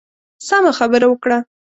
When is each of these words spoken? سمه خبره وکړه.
سمه 0.47 0.71
خبره 0.79 1.05
وکړه. 1.09 1.37